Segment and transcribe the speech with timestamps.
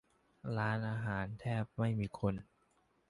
[0.57, 2.33] ร้านอาหารแทบไม่มีคน